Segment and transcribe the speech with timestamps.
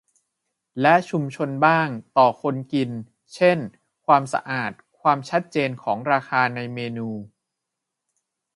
[0.81, 2.89] และชุมชนบ้าง ต่อคนกิน
[3.35, 3.57] เช่น
[4.05, 7.09] ความสะอาด ความชัดเจนของราคาในเมนู